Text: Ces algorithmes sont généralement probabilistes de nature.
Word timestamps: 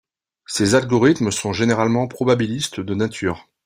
Ces 0.47 0.73
algorithmes 0.73 1.29
sont 1.29 1.53
généralement 1.53 2.07
probabilistes 2.07 2.79
de 2.79 2.95
nature. 2.95 3.47